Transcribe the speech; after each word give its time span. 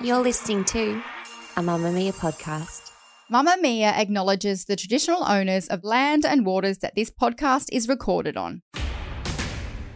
You're 0.00 0.20
listening 0.22 0.64
to 0.66 0.92
a 1.56 1.60
Mamamia 1.60 2.14
podcast. 2.14 2.90
Mamamia 3.30 3.92
acknowledges 3.98 4.64
the 4.64 4.76
traditional 4.76 5.22
owners 5.24 5.68
of 5.68 5.84
land 5.84 6.24
and 6.24 6.46
waters 6.46 6.78
that 6.78 6.94
this 6.94 7.10
podcast 7.10 7.66
is 7.70 7.86
recorded 7.86 8.38
on. 8.38 8.62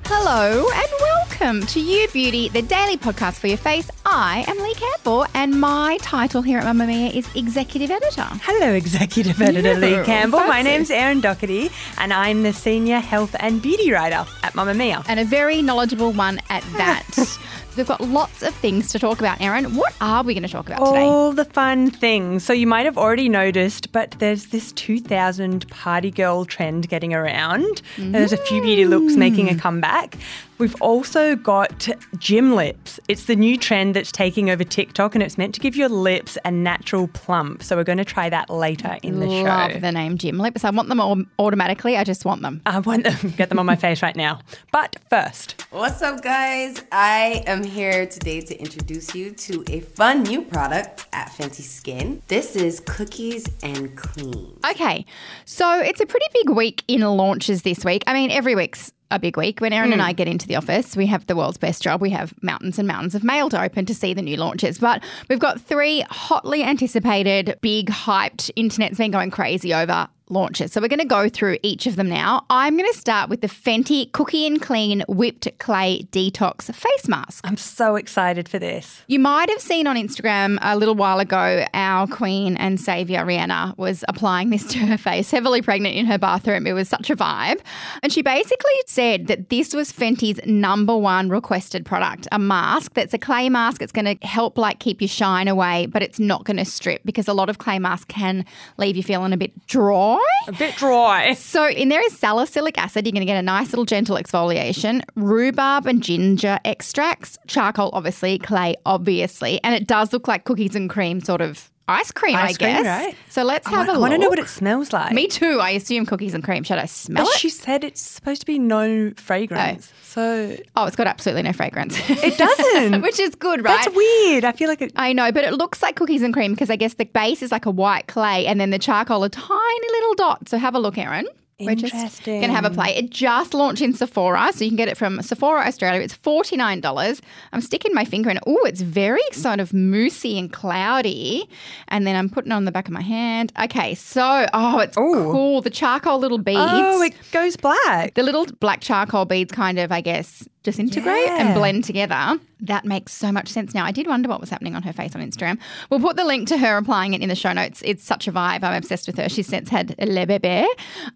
Hello 0.09 0.69
and 0.73 0.89
welcome 1.01 1.67
to 1.69 1.81
You 1.81 2.07
Beauty, 2.09 2.49
the 2.51 2.63
daily 2.63 2.97
podcast 2.99 3.39
for 3.39 3.47
your 3.49 3.57
face. 3.57 3.91
I 4.05 4.45
am 4.47 4.57
Leigh 4.59 4.75
Campbell, 4.75 5.27
and 5.35 5.59
my 5.61 5.99
title 6.01 6.43
here 6.43 6.59
at 6.59 6.65
Mamamia 6.65 7.13
is 7.15 7.27
Executive 7.35 7.91
Editor. 7.91 8.27
Hello, 8.43 8.73
Executive 8.75 9.41
Editor 9.43 9.75
Leigh 9.75 9.93
Yeah, 9.93 10.05
Campbell. 10.05 10.39
My 10.41 10.63
fancy. 10.63 10.71
name's 10.71 10.91
Erin 10.91 11.21
Doherty, 11.21 11.71
and 11.99 12.13
I'm 12.13 12.43
the 12.45 12.53
Senior 12.53 13.01
Health 13.01 13.35
and 13.41 13.61
Beauty 13.61 13.91
Writer 13.91 14.25
at 14.45 14.53
Mamamia. 14.53 15.05
And 15.09 15.19
a 15.19 15.25
very 15.25 15.61
knowledgeable 15.63 16.13
one 16.13 16.41
at 16.51 16.63
that. 16.77 17.39
We've 17.77 17.87
got 17.87 18.01
lots 18.01 18.43
of 18.43 18.55
things 18.55 18.91
to 18.93 18.99
talk 18.99 19.19
about, 19.21 19.41
Erin. 19.41 19.75
What 19.77 19.95
are 20.01 20.23
we 20.23 20.33
going 20.35 20.43
to 20.45 20.49
talk 20.49 20.67
about 20.67 20.79
today? 20.85 21.03
All 21.03 21.33
the 21.33 21.45
fun 21.45 21.91
things. 21.91 22.43
So 22.45 22.53
you 22.53 22.67
might 22.67 22.87
have 22.87 22.97
already 22.97 23.29
noticed, 23.29 23.93
but 23.93 24.13
there's 24.19 24.47
this 24.47 24.73
2000 24.73 25.69
party 25.69 26.11
girl 26.11 26.45
trend 26.47 26.89
getting 26.89 27.13
around. 27.13 27.83
There's 27.99 28.33
a 28.33 28.39
few 28.39 28.63
beauty 28.63 28.87
looks 28.87 29.15
making 29.17 29.49
a 29.51 29.53
Mm. 29.53 29.61
comeback. 29.61 30.17
We've 30.59 30.81
also 30.81 31.37
got 31.37 31.89
gym 32.19 32.55
lips. 32.55 32.99
It's 33.09 33.25
the 33.25 33.37
new 33.37 33.59
trend 33.59 33.95
that's 33.95 34.11
taking 34.11 34.49
over 34.49 34.65
TikTok, 34.65 35.15
and 35.15 35.23
it's 35.23 35.37
meant 35.37 35.55
to 35.55 35.61
give 35.61 35.77
your 35.77 35.91
lips 35.91 36.39
a 36.47 36.51
natural 36.51 37.09
plump. 37.09 37.63
So 37.63 37.77
we're 37.77 37.85
going 37.85 37.99
to 37.99 38.05
try 38.07 38.31
that 38.31 38.49
later 38.49 38.97
in 39.03 39.21
the 39.21 39.27
Love 39.27 39.73
show. 39.73 39.79
the 39.81 39.93
name 39.93 40.17
Gym 40.17 40.39
Lips. 40.39 40.65
I 40.65 40.71
want 40.71 40.89
them 40.89 40.99
all 40.99 41.23
automatically. 41.39 41.99
I 41.99 42.05
just 42.05 42.25
want 42.25 42.41
them. 42.41 42.63
I 42.65 42.79
want 42.79 43.05
them, 43.05 43.35
get 43.37 43.51
them 43.51 43.59
on 43.59 43.67
my 43.67 43.77
face 43.77 44.03
right 44.03 44.17
now. 44.17 44.41
But 44.73 44.97
first, 45.11 45.63
What's 45.71 46.01
up, 46.01 46.23
guys? 46.23 46.83
I 46.91 47.43
am 47.47 47.63
here 47.63 48.07
today 48.07 48.41
to 48.41 48.59
introduce 48.59 49.15
you 49.15 49.33
to 49.33 49.63
a 49.69 49.81
fun 49.81 50.23
new 50.23 50.41
product 50.41 51.07
at 51.13 51.29
Fenty 51.29 51.61
Skin. 51.63 52.23
This 52.29 52.57
is 52.57 52.81
Cookies 52.81 53.45
and 53.63 53.95
Cream. 53.95 54.59
Okay, 54.71 55.05
so 55.45 55.81
it's 55.81 56.01
a 56.01 56.07
pretty 56.07 56.27
big 56.33 56.49
week 56.49 56.83
in 56.89 57.03
launches 57.03 57.61
this 57.63 57.85
week. 57.85 58.05
I 58.07 58.15
mean, 58.15 58.31
every 58.31 58.55
week's 58.55 58.91
a 59.11 59.19
big 59.19 59.37
week. 59.37 59.61
When 59.61 59.73
Erin 59.73 59.93
and 59.93 60.03
I 60.03 60.11
hmm. 60.11 60.17
get 60.17 60.29
into 60.29 60.47
the 60.47 60.57
office, 60.57 60.97
we 60.97 61.07
have 61.07 61.27
the 61.27 61.37
world's 61.37 61.59
best 61.59 61.83
job. 61.83 62.01
We 62.01 62.11
have 62.11 62.35
mountains 62.43 62.79
and 62.79 62.89
mountains 62.89 63.15
of 63.15 63.23
mail 63.23 63.49
to 63.51 63.63
open 63.63 63.87
to 63.87 63.95
see 63.95 64.15
the 64.15 64.23
new 64.23 64.37
launches. 64.37 64.79
But 64.79 65.03
we've 65.29 65.39
got 65.39 65.61
three 65.61 66.01
hotly 66.11 66.63
anticipated, 66.63 67.59
big, 67.61 67.89
hyped, 67.89 68.51
internet's 68.57 68.99
been 68.99 69.11
going 69.11 69.31
crazy 69.31 69.73
over 69.73 70.09
launches. 70.29 70.73
So 70.73 70.81
we're 70.81 70.89
going 70.89 71.01
to 71.01 71.05
go 71.05 71.29
through 71.29 71.59
each 71.63 71.87
of 71.87 71.97
them 71.97 72.09
now. 72.09 72.45
I'm 72.51 72.77
going 72.77 72.91
to 72.91 72.99
start 72.99 73.31
with 73.31 73.41
the 73.41 73.49
Fenty 73.49 74.11
Cookie 74.13 74.47
and 74.47 74.61
Clean 74.61 75.05
Whipped 75.09 75.49
Clay 75.59 76.07
Detox 76.11 76.75
Face 76.75 77.09
Mask. 77.09 77.47
I'm 77.47 77.57
so 77.57 77.97
excited 77.97 78.49
for 78.49 78.59
this. 78.59 79.03
You 79.07 79.19
might 79.19 79.49
have 79.51 79.61
seen 79.61 79.87
on 79.87 79.97
Instagram 79.97 80.59
a 80.63 80.77
little 80.77 80.95
while 80.95 81.21
ago 81.21 81.65
our 81.75 82.07
queen 82.07 82.57
and 82.57 82.81
savior 82.81 83.21
Rihanna 83.21 83.77
was 83.79 84.05
applying 84.09 84.51
this 84.51 84.67
to 84.73 84.79
her 84.79 84.99
face, 84.99 85.31
heavily 85.31 85.63
pregnant 85.63 85.97
in 85.97 86.07
her 86.07 86.19
bathroom. 86.19 86.67
It 86.67 86.73
was 86.73 86.89
such 86.89 87.11
a 87.11 87.17
vibe. 87.17 87.61
And 88.03 88.13
she 88.13 88.23
basically 88.23 88.73
said 88.87 89.27
that 89.29 89.51
this 89.51 89.75
was 89.75 89.93
Fenty's 89.93 90.41
number 90.45 90.97
one 90.97 91.29
requested 91.29 91.85
product, 91.85 92.27
a 92.33 92.39
mask 92.39 92.95
that's 92.95 93.15
a 93.15 93.19
clay 93.19 93.49
mask. 93.49 93.83
It's 93.83 93.93
going 93.93 94.17
to 94.17 94.27
help 94.27 94.59
like 94.59 94.81
keep 94.81 95.01
your 95.01 95.09
shine 95.09 95.49
away, 95.49 95.87
but 95.87 96.03
it's 96.03 96.19
not 96.19 96.45
going 96.45 96.57
to 96.57 96.65
strip 96.65 97.03
because 97.05 97.29
a 97.29 97.33
lot 97.33 97.49
of 97.49 97.59
clay 97.59 97.79
masks 97.79 98.07
can 98.07 98.45
leave 98.77 98.97
you 98.97 99.03
feeling 99.03 99.33
a 99.33 99.37
bit 99.37 99.67
dry. 99.67 100.16
A 100.49 100.53
bit 100.53 100.77
dry. 100.77 101.35
So 101.35 101.69
in 101.69 101.89
there 101.89 102.05
is 102.05 102.17
salicylic 102.17 102.79
acid. 102.79 103.07
You're 103.07 103.13
going 103.13 103.21
to 103.21 103.27
get 103.27 103.39
a 103.39 103.43
nice 103.43 103.71
little 103.71 103.85
gentle 103.85 104.17
exfoliation, 104.17 105.03
rhubarb 105.15 105.87
and 105.87 106.03
ginger 106.03 106.59
extracts, 106.65 107.39
charcoal, 107.47 107.91
obviously, 107.93 108.39
clay, 108.39 108.77
obviously, 108.87 109.61
and 109.65 109.75
it 109.75 109.87
does 109.87 110.13
look 110.13 110.29
like 110.29 110.45
cookies 110.45 110.75
and 110.77 110.89
cream, 110.89 111.21
sort 111.21 111.41
of 111.41 111.71
ice 111.89 112.11
cream, 112.11 112.35
I 112.37 112.47
Ice 112.47 112.59
cream, 112.59 112.83
guess. 112.83 112.85
right? 112.85 113.17
So 113.29 113.45
let's 113.45 113.67
oh 113.69 113.71
have 113.71 113.89
I, 113.89 113.93
a 113.93 113.95
look. 113.95 113.97
I 113.97 114.01
want 114.01 114.13
to 114.15 114.19
know 114.19 114.29
what 114.29 114.39
it 114.39 114.49
smells 114.49 114.93
like. 114.93 115.13
Me 115.13 115.29
too. 115.29 115.61
I 115.61 115.71
assume 115.71 116.05
cookies 116.07 116.35
and 116.35 116.43
cream. 116.43 116.63
Should 116.65 116.79
I 116.79 116.87
smell 116.87 117.25
But 117.25 117.35
it? 117.35 117.39
she 117.39 117.49
said 117.49 117.85
it's 117.85 118.01
supposed 118.01 118.41
to 118.41 118.47
be 118.47 118.59
no 118.59 119.13
fragrance. 119.17 119.93
Oh. 119.93 119.97
So 120.03 120.57
oh, 120.77 120.87
it's 120.87 120.97
got 120.97 121.07
absolutely 121.07 121.43
no 121.43 121.53
fragrance. 121.53 121.97
it 122.09 122.37
doesn't. 122.39 123.03
Which 123.03 123.21
is 123.21 123.35
good, 123.35 123.63
right? 123.65 123.85
That's 123.85 123.95
weird. 123.95 124.45
I 124.45 124.53
feel 124.53 124.69
like 124.69 124.81
it. 124.83 124.93
I 124.97 125.13
know, 125.13 125.31
but 125.31 125.45
it 125.45 125.53
looks 125.55 125.83
like 125.83 125.95
cookies 125.97 126.23
and 126.23 126.33
cream 126.35 126.53
because 126.53 126.71
I 126.71 126.77
guess 126.77 126.95
the 126.95 127.05
base 127.05 127.43
is 127.43 127.53
like 127.53 127.67
a 127.67 127.71
white 127.71 128.07
clay 128.09 128.47
and 128.47 128.59
then 128.61 128.71
the 128.71 128.79
charcoal 128.79 129.25
are 129.25 129.29
tiny 129.29 129.89
little 129.93 130.15
dots. 130.15 130.51
So 130.51 130.59
have 130.59 130.75
a 130.75 130.79
look, 130.79 130.97
Erin. 130.99 131.27
We're 131.59 131.75
just 131.75 131.95
Interesting. 131.95 132.41
going 132.41 132.51
to 132.51 132.55
have 132.55 132.67
a 132.67 132.71
play. 132.71 132.95
It 132.95 133.09
just 133.09 133.55
launched 133.55 133.81
in 133.81 133.95
Sephora, 133.95 134.53
so 134.53 134.63
you 134.63 134.69
can 134.69 134.77
get 134.77 134.89
it 134.89 134.97
from 134.99 135.23
Sephora 135.23 135.67
Australia. 135.67 136.03
It's 136.03 136.15
$49. 136.15 137.21
I'm 137.55 137.61
sticking 137.63 137.95
my 137.95 138.05
finger 138.05 138.29
in. 138.29 138.39
Oh, 138.47 138.63
it's 138.67 138.83
very 138.83 139.23
sort 139.33 139.59
of 139.59 139.73
moussey 139.73 140.39
and 140.39 140.53
cloudy. 140.53 141.49
And 141.89 142.07
then 142.07 142.15
I'm 142.15 142.29
putting 142.29 142.53
it 142.53 142.55
on 142.55 142.67
the 142.67 142.73
back 142.73 142.89
of 142.89 142.93
my 142.93 143.01
hand. 143.01 143.55
Okay, 143.59 143.95
so, 143.95 144.45
oh, 144.53 144.81
it's 144.81 144.99
Ooh. 144.99 145.33
cool. 145.33 145.63
The 145.63 145.71
charcoal 145.71 146.19
little 146.19 146.37
beads. 146.37 146.59
Oh, 146.61 147.01
it 147.01 147.15
goes 147.33 147.57
black. 147.57 148.13
the 148.13 148.23
little 148.23 148.45
black 148.61 148.83
charcoal 148.83 149.25
beads 149.25 149.51
kind 149.51 149.79
of, 149.79 149.91
I 149.91 150.03
guess, 150.03 150.47
disintegrate 150.67 151.29
and 151.29 151.55
blend 151.55 151.85
together. 151.85 152.41
That 152.61 152.85
makes 152.85 153.13
so 153.13 153.31
much 153.31 153.49
sense 153.49 153.73
now. 153.73 153.85
I 153.85 153.93
did 153.93 154.09
wonder 154.09 154.29
what 154.29 154.41
was 154.41 154.51
happening 154.51 154.75
on 154.75 154.83
her 154.83 154.93
face 154.93 155.15
on 155.15 155.23
Instagram. 155.23 155.61
We'll 155.91 156.01
put 156.01 156.17
the 156.17 156.25
link 156.25 156.49
to 156.49 156.59
her 156.59 156.77
applying 156.77 157.15
it 157.15 157.23
in 157.23 157.29
the 157.29 157.37
show 157.37 157.53
notes. 157.53 157.83
It's 157.85 158.03
such 158.03 158.27
a 158.27 158.33
vibe. 158.33 158.65
I'm 158.65 158.75
obsessed 158.75 159.07
with 159.07 159.17
her. 159.19 159.29
She's 159.29 159.47
since 159.47 159.69
had 159.69 159.95
Le 160.01 160.27
Bebe 160.27 160.67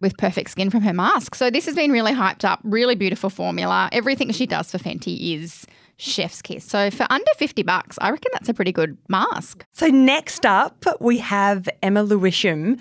with 0.00 0.16
perfect 0.19 0.50
skin 0.50 0.71
from 0.71 0.83
her 0.83 0.94
mask. 0.94 1.34
So 1.34 1.50
this 1.50 1.66
has 1.66 1.75
been 1.75 1.91
really 1.91 2.12
hyped 2.12 2.44
up, 2.44 2.61
really 2.62 2.94
beautiful 2.94 3.28
formula. 3.28 3.88
Everything 3.91 4.31
she 4.31 4.47
does 4.47 4.71
for 4.71 4.78
Fenty 4.78 5.34
is 5.34 5.67
chef's 5.97 6.41
kiss. 6.43 6.65
So 6.65 6.88
for 6.93 7.06
under 7.11 7.32
50 7.37 7.65
bucks, 7.65 7.99
I 8.00 8.11
reckon 8.11 8.31
that's 8.32 8.49
a 8.49 8.55
pretty 8.55 8.72
good 8.72 8.97
mask. 9.09 9.67
So 9.72 9.88
next 9.88 10.47
up, 10.47 10.84
we 11.00 11.19
have 11.19 11.69
Emma 11.82 12.05
Lewisham. 12.05 12.78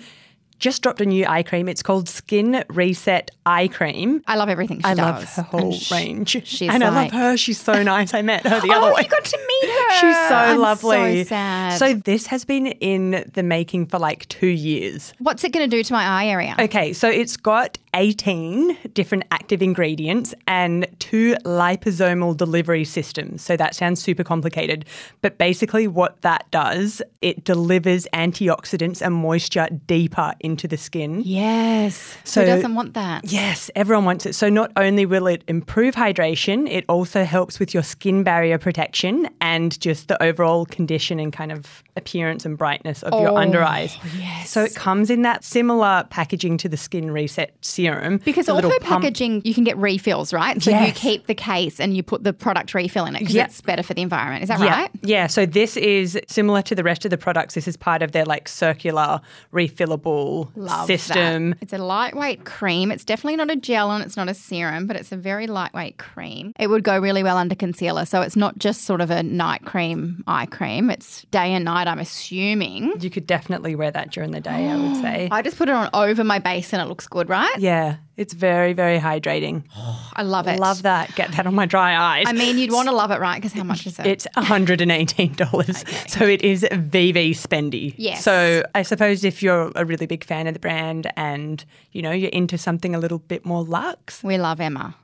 Just 0.60 0.82
dropped 0.82 1.00
a 1.00 1.06
new 1.06 1.26
eye 1.26 1.42
cream. 1.42 1.68
It's 1.68 1.82
called 1.82 2.08
Skin 2.08 2.64
Reset 2.68 3.30
Eye 3.46 3.68
Cream. 3.68 4.22
I 4.26 4.36
love 4.36 4.48
everything 4.48 4.78
she 4.80 4.84
I 4.84 4.94
does. 4.94 4.98
love 4.98 5.24
her 5.36 5.42
whole 5.42 5.72
And 5.72 5.90
range. 5.90 6.46
she's 6.46 6.70
and 6.70 6.84
I 6.84 6.88
love 6.90 7.12
her. 7.12 7.36
She's 7.36 7.58
so 7.60 7.82
nice. 7.82 8.12
I 8.14 8.20
met 8.22 8.46
her 8.46 8.60
the 8.60 8.68
Oh, 8.70 8.76
other 8.82 8.94
way. 8.94 9.00
you 9.04 9.08
got 9.08 9.24
to 9.24 9.38
meet 9.38 9.70
her. 9.70 9.90
She's 9.94 10.28
so 10.28 10.34
I'm 10.34 10.58
lovely. 10.58 11.24
So 11.24 11.28
sad. 11.30 11.78
So 11.78 11.94
this 11.94 12.26
has 12.26 12.44
been 12.44 12.66
in 12.68 13.28
the 13.32 13.42
making 13.42 13.86
for 13.86 13.98
like 13.98 14.28
two 14.28 14.46
years. 14.48 15.12
what's 15.18 15.42
it 15.44 15.52
going 15.52 15.68
to 15.68 15.76
do 15.76 15.82
to 15.82 15.92
my 15.92 16.04
eye 16.04 16.26
area? 16.26 16.54
Okay, 16.58 16.92
so 16.92 17.08
it's 17.08 17.36
got 17.38 17.78
18 17.94 18.76
different 18.94 19.24
active 19.32 19.62
ingredients 19.62 20.32
and 20.46 20.86
two 21.00 21.34
liposomal 21.44 22.36
delivery 22.36 22.84
systems. 22.84 23.42
So 23.42 23.56
that 23.56 23.74
sounds 23.74 24.00
super 24.02 24.22
complicated. 24.24 24.84
But 25.22 25.38
basically, 25.38 25.88
what 25.88 26.20
that 26.22 26.48
does, 26.50 27.00
it 27.22 27.44
delivers 27.44 28.06
antioxidants 28.12 29.00
and 29.00 29.14
moisture 29.14 29.68
deeper 29.86 30.34
into 30.50 30.68
the 30.68 30.76
skin. 30.76 31.22
Yes. 31.24 32.16
So- 32.24 32.40
Who 32.42 32.46
doesn't 32.46 32.74
want 32.74 32.94
that? 32.94 33.24
Yes, 33.24 33.70
everyone 33.76 34.04
wants 34.04 34.26
it. 34.26 34.34
So 34.34 34.48
not 34.48 34.70
only 34.76 35.06
will 35.06 35.26
it 35.26 35.42
improve 35.48 35.94
hydration, 35.94 36.68
it 36.70 36.84
also 36.88 37.24
helps 37.24 37.58
with 37.60 37.72
your 37.72 37.82
skin 37.82 38.22
barrier 38.22 38.58
protection 38.58 39.28
and 39.40 39.78
just 39.80 40.08
the 40.08 40.20
overall 40.22 40.66
condition 40.66 41.18
and 41.20 41.32
kind 41.32 41.52
of 41.52 41.82
appearance 41.96 42.44
and 42.44 42.58
brightness 42.58 43.02
of 43.02 43.12
your 43.20 43.30
Oh, 43.30 43.36
under 43.36 43.62
eyes. 43.62 43.96
yes. 44.18 44.50
So 44.50 44.62
it 44.64 44.74
comes 44.74 45.10
in 45.10 45.22
that 45.22 45.44
similar 45.44 46.04
packaging 46.10 46.56
to 46.58 46.68
the 46.68 46.76
Skin 46.76 47.10
Reset 47.10 47.54
serum. 47.60 48.18
Because 48.24 48.48
all 48.48 48.60
her 48.62 48.78
packaging, 48.80 49.42
you 49.44 49.54
can 49.54 49.64
get 49.64 49.76
refills, 49.76 50.32
right? 50.32 50.60
So 50.62 50.70
you 50.78 50.92
keep 50.92 51.26
the 51.26 51.34
case 51.34 51.78
and 51.80 51.96
you 51.96 52.02
put 52.02 52.24
the 52.24 52.32
product 52.32 52.74
refill 52.74 53.06
in 53.06 53.14
it 53.14 53.20
because 53.20 53.34
Yeah. 53.34 53.44
it's 53.44 53.60
better 53.60 53.82
for 53.82 53.94
the 53.94 54.02
environment. 54.02 54.42
Is 54.42 54.48
that 54.48 54.60
yeah, 54.60 54.80
right? 54.80 54.90
Yeah. 55.02 55.26
So 55.28 55.46
this 55.46 55.76
is 55.76 56.18
similar 56.26 56.62
to 56.62 56.74
the 56.74 56.82
rest 56.82 57.04
of 57.04 57.10
the 57.10 57.18
products. 57.18 57.54
This 57.54 57.68
is 57.68 57.76
part 57.76 58.02
of 58.02 58.12
their 58.12 58.24
like 58.24 58.48
circular 58.48 59.20
refillable 59.52 60.39
Love 60.56 60.86
system. 60.86 61.50
That. 61.50 61.62
It's 61.62 61.72
a 61.72 61.78
lightweight 61.78 62.44
cream. 62.44 62.90
It's 62.90 63.04
definitely 63.04 63.36
not 63.36 63.50
a 63.50 63.56
gel 63.56 63.90
and 63.90 64.04
it's 64.04 64.16
not 64.16 64.28
a 64.28 64.34
serum, 64.34 64.86
but 64.86 64.96
it's 64.96 65.12
a 65.12 65.16
very 65.16 65.46
lightweight 65.46 65.98
cream. 65.98 66.52
It 66.58 66.68
would 66.68 66.84
go 66.84 66.98
really 66.98 67.22
well 67.22 67.36
under 67.36 67.54
concealer. 67.54 68.04
So 68.04 68.22
it's 68.22 68.36
not 68.36 68.58
just 68.58 68.82
sort 68.82 69.00
of 69.00 69.10
a 69.10 69.22
night 69.22 69.64
cream, 69.64 70.22
eye 70.26 70.46
cream. 70.46 70.90
It's 70.90 71.22
day 71.30 71.52
and 71.52 71.64
night, 71.64 71.86
I'm 71.86 71.98
assuming. 71.98 73.00
You 73.00 73.10
could 73.10 73.26
definitely 73.26 73.74
wear 73.74 73.90
that 73.90 74.10
during 74.10 74.30
the 74.30 74.40
day, 74.40 74.68
I 74.68 74.76
would 74.76 74.96
say. 74.96 75.28
I 75.32 75.42
just 75.42 75.56
put 75.56 75.68
it 75.68 75.74
on 75.74 75.90
over 75.94 76.24
my 76.24 76.38
base 76.38 76.72
and 76.72 76.80
it 76.82 76.86
looks 76.86 77.06
good, 77.06 77.28
right? 77.28 77.58
Yeah, 77.58 77.96
It's 78.20 78.34
very, 78.34 78.74
very 78.74 78.98
hydrating. 78.98 79.64
I 80.14 80.22
love 80.24 80.46
it. 80.46 80.50
I 80.50 80.56
love 80.56 80.82
that. 80.82 81.14
Get 81.14 81.32
that 81.32 81.46
on 81.46 81.54
my 81.54 81.64
dry 81.64 81.96
eyes. 81.96 82.26
I 82.28 82.34
mean, 82.34 82.58
you'd 82.58 82.70
want 82.70 82.86
to 82.88 82.94
love 82.94 83.10
it, 83.10 83.18
right? 83.18 83.36
Because 83.36 83.54
how 83.54 83.64
much 83.64 83.86
is 83.86 83.98
it? 83.98 84.06
It's 84.06 84.26
$118. 84.36 86.10
So 86.10 86.26
it 86.26 86.42
is 86.42 86.64
VV 86.70 87.30
spendy. 87.30 87.94
Yes. 87.96 88.22
So 88.22 88.62
I 88.74 88.82
suppose 88.82 89.24
if 89.24 89.42
you're 89.42 89.72
a 89.74 89.86
really 89.86 90.04
big 90.04 90.22
fan 90.24 90.46
of 90.46 90.52
the 90.52 90.60
brand 90.60 91.10
and, 91.16 91.64
you 91.92 92.02
know, 92.02 92.10
you're 92.10 92.28
into 92.28 92.58
something 92.58 92.94
a 92.94 92.98
little 92.98 93.20
bit 93.20 93.46
more 93.46 93.64
luxe. 93.64 94.22
we 94.22 94.36
love 94.36 94.60
Emma. 94.60 94.94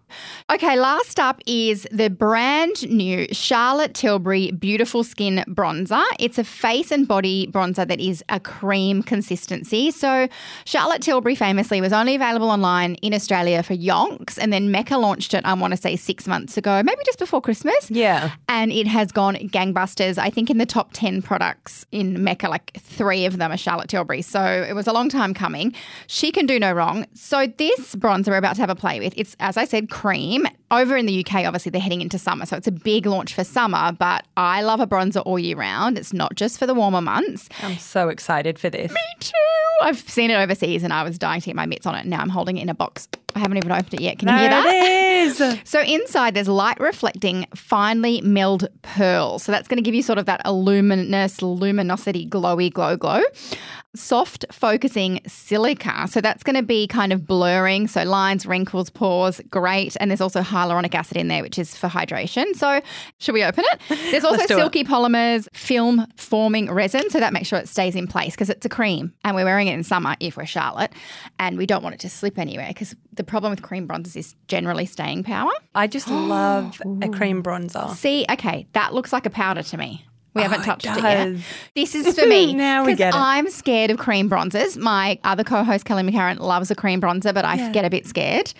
Okay, 0.49 0.79
last 0.79 1.19
up 1.19 1.41
is 1.47 1.87
the 1.91 2.09
brand 2.09 2.89
new 2.89 3.27
Charlotte 3.33 3.95
Tilbury 3.95 4.53
Beautiful 4.53 5.03
Skin 5.03 5.45
Bronzer. 5.49 6.05
It's 6.21 6.39
a 6.39 6.45
face 6.45 6.93
and 6.93 7.09
body 7.09 7.49
bronzer 7.49 7.87
that 7.87 8.01
is 8.01 8.23
a 8.29 8.39
cream 8.39 9.03
consistency. 9.03 9.91
So, 9.91 10.29
Charlotte 10.65 11.03
Tilbury 11.03 11.35
famously 11.35 11.81
was 11.81 11.93
only 11.93 12.15
available 12.15 12.49
online 12.49 12.95
in 12.97 13.13
Australia 13.13 13.63
for 13.63 13.75
Yonks, 13.75 14.39
and 14.41 14.53
then 14.53 14.71
Mecca 14.71 14.99
launched 14.99 15.35
it, 15.35 15.45
I 15.45 15.53
want 15.55 15.73
to 15.73 15.77
say 15.77 15.97
six 15.97 16.29
months 16.29 16.57
ago, 16.57 16.83
maybe 16.85 17.01
just 17.05 17.19
before 17.19 17.41
Christmas. 17.41 17.91
Yeah. 17.91 18.33
And 18.49 18.71
it 18.71 18.87
has 18.87 19.11
gone 19.11 19.35
gangbusters. 19.35 20.17
I 20.17 20.31
think 20.31 20.51
in 20.51 20.59
the 20.59 20.67
top 20.67 20.91
10 20.93 21.23
products 21.23 21.87
in 21.91 22.23
Mecca, 22.23 22.49
like 22.49 22.73
three 22.79 23.27
of 23.27 23.39
them 23.39 23.51
are 23.51 23.57
Charlotte 23.57 23.89
Tilbury. 23.89 24.23
So, 24.23 24.41
it 24.41 24.75
was 24.75 24.87
a 24.87 24.93
long 24.93 25.09
time 25.09 25.35
coming. 25.35 25.75
She 26.07 26.31
can 26.31 26.47
do 26.47 26.61
no 26.61 26.73
wrong. 26.73 27.07
So, 27.15 27.49
this 27.59 27.97
bronzer 27.97 28.29
we're 28.29 28.37
about 28.37 28.55
to 28.55 28.61
have 28.61 28.71
a 28.71 28.77
play 28.77 29.01
with, 29.01 29.13
it's, 29.17 29.35
as 29.41 29.57
I 29.57 29.65
said, 29.65 29.91
cream. 29.97 30.47
Over 30.71 30.97
in 30.97 31.07
the 31.07 31.25
UK, 31.25 31.47
obviously, 31.47 31.71
they're 31.71 31.81
heading 31.81 32.03
into 32.03 32.19
summer. 32.19 32.45
So 32.45 32.57
it's 32.57 32.67
a 32.67 32.73
big 32.73 33.07
launch 33.07 33.35
for 33.35 33.45
summer, 33.45 33.93
but 33.93 34.27
I 34.37 34.63
love 34.63 34.81
a 34.81 34.87
bronzer 34.87 35.23
all 35.25 35.39
year 35.39 35.57
round. 35.57 35.97
It's 35.97 36.13
not 36.13 36.35
just 36.35 36.59
for 36.59 36.67
the 36.67 36.75
warmer 36.75 37.01
months. 37.01 37.49
I'm 37.63 37.79
so 37.79 38.11
excited 38.11 38.59
for 38.59 38.69
this. 38.69 38.93
Me 38.93 39.01
too. 39.21 39.33
I've 39.83 39.99
seen 39.99 40.31
it 40.31 40.35
overseas 40.35 40.83
and 40.83 40.93
I 40.93 41.03
was 41.03 41.19
dying 41.19 41.41
to 41.41 41.47
get 41.47 41.57
my 41.57 41.67
mitts 41.67 41.87
on 41.87 41.95
it. 41.95 42.05
Now 42.05 42.21
I'm 42.21 42.29
holding 42.29 42.59
it 42.59 42.63
in 42.63 42.69
a 42.69 42.75
box. 42.75 43.09
I 43.35 43.39
haven't 43.39 43.59
even 43.59 43.71
opened 43.71 43.95
it 43.95 44.01
yet. 44.01 44.19
Can 44.19 44.29
you 44.29 44.35
hear 44.35 44.49
that? 44.51 44.67
It 44.67 44.83
is. 44.93 45.61
So 45.65 45.81
inside 45.81 46.35
there's 46.35 46.49
light 46.49 46.79
reflecting, 46.79 47.47
finely 47.55 48.21
milled 48.21 48.69
pearls. 48.83 49.43
So 49.43 49.51
that's 49.53 49.67
going 49.67 49.77
to 49.79 49.83
give 49.83 49.95
you 49.95 50.03
sort 50.03 50.19
of 50.19 50.27
that 50.27 50.47
luminous, 50.51 51.43
luminosity, 51.43 52.29
glowy, 52.29 52.73
glow, 52.73 52.97
glow. 52.97 53.23
Soft 53.97 54.45
focusing 54.53 55.21
silica. 55.27 56.07
So 56.09 56.21
that's 56.21 56.43
going 56.43 56.57
to 56.57 56.63
be 56.63 56.87
kind 56.87 57.13
of 57.13 57.27
blurring. 57.27 57.89
So 57.89 58.03
lines, 58.05 58.47
wrinkles, 58.47 58.91
pores, 58.91 59.41
great. 59.51 59.97
And 59.99 60.11
there's 60.11 60.21
also 60.21 60.41
hyaluronic 60.41 60.95
acid 60.95 61.17
in 61.17 61.29
there, 61.29 61.43
which 61.43 61.59
is 61.59 61.77
for 61.77 61.89
hydration. 61.89 62.55
So 62.55 62.81
should 63.19 63.33
we 63.33 63.45
open 63.45 63.65
it? 63.73 63.81
There's 64.11 64.25
also 64.25 64.39
Let's 64.39 64.51
it. 64.51 64.57
silky 64.57 64.85
polymers, 64.85 65.49
film 65.55 66.07
forming 66.17 66.71
resin. 66.71 67.09
So 67.11 67.19
that 67.21 67.33
makes 67.33 67.49
sure 67.49 67.59
it 67.59 67.69
stays 67.69 67.95
in 67.95 68.07
place 68.07 68.35
because 68.35 68.51
it's 68.51 68.65
a 68.65 68.69
cream 68.69 69.13
and 69.25 69.35
we're 69.35 69.45
wearing 69.45 69.69
it 69.69 69.75
in 69.75 69.83
summer 69.83 70.17
if 70.21 70.37
we're 70.37 70.47
Charlotte. 70.47 70.93
And 71.39 71.57
we 71.59 71.67
don't 71.67 71.83
want 71.83 71.95
it 71.95 72.01
to 72.03 72.09
slip 72.09 72.39
anywhere 72.39 72.69
because 72.69 72.95
the 73.13 73.25
problem 73.25 73.51
with 73.51 73.63
cream 73.63 73.89
bronzers 73.89 74.17
is 74.17 74.35
generally 74.49 74.87
staying 74.87 75.25
power. 75.25 75.51
I 75.75 75.87
just 75.87 76.09
love 76.11 76.81
a 77.03 77.09
cream 77.09 77.43
bronzer. 77.43 77.91
See, 77.95 78.27
okay, 78.31 78.67
that 78.73 78.95
looks 78.95 79.13
like 79.13 79.27
a 79.27 79.31
powder 79.31 79.63
to 79.63 79.77
me. 79.77 80.07
We 80.37 80.43
haven't 80.43 80.61
Oh, 80.61 80.63
it 80.63 80.67
touched 80.67 80.87
it, 80.87 81.03
yet. 81.03 81.37
This 81.75 81.95
is 81.95 82.15
for 82.19 82.27
me. 82.27 82.55
Now 82.55 82.85
we 82.85 82.95
get 82.95 83.15
it. 83.15 83.19
I'm 83.19 83.49
scared 83.51 83.91
of 83.91 83.99
cream 83.99 84.31
bronzers. 84.31 84.77
My 84.77 85.19
other 85.25 85.43
co-host 85.45 85.85
Kelly 85.85 86.03
McCarren 86.03 86.39
loves 86.39 86.71
a 86.71 86.75
cream 86.75 87.01
bronzer, 87.01 87.35
but 87.35 87.45
I 87.45 87.71
get 87.73 87.85
a 87.85 87.91
bit 87.91 88.07
scared. 88.07 88.53